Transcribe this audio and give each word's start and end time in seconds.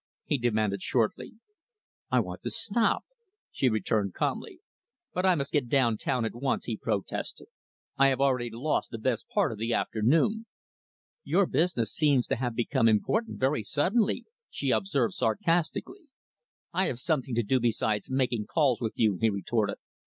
he 0.25 0.39
demanded 0.39 0.81
shortly. 0.81 1.33
"I 2.09 2.21
want 2.21 2.41
to 2.41 2.49
stop," 2.49 3.03
she 3.51 3.69
returned 3.69 4.15
calmly. 4.15 4.57
"But 5.13 5.27
I 5.27 5.35
must 5.35 5.51
get 5.51 5.67
down 5.67 5.97
town, 5.97 6.25
at 6.25 6.33
once," 6.33 6.65
he 6.65 6.75
protested. 6.75 7.45
"I 7.99 8.07
have 8.07 8.19
already 8.19 8.49
lost 8.51 8.89
the 8.89 8.97
best 8.97 9.27
part 9.29 9.51
of 9.51 9.59
the 9.59 9.75
afternoon." 9.75 10.47
"Your 11.23 11.45
business 11.45 11.93
seems 11.93 12.25
to 12.29 12.37
have 12.37 12.55
become 12.55 12.87
important 12.89 13.39
very 13.39 13.61
suddenly," 13.61 14.25
she 14.49 14.71
observed, 14.71 15.13
sarcastically. 15.13 16.07
"I 16.73 16.87
have 16.87 16.97
something 16.97 17.35
to 17.35 17.43
do 17.43 17.59
besides 17.59 18.09
making 18.09 18.47
calls 18.47 18.81
with 18.81 18.93
you," 18.95 19.19
he 19.21 19.29
retorted. 19.29 19.77